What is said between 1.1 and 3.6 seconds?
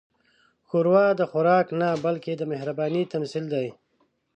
د خوراک نه، بلکې د مهربانۍ تمثیل